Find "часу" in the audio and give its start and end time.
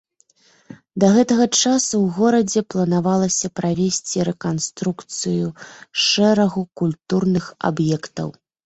1.61-1.95